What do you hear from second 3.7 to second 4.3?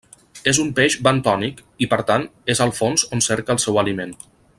aliment.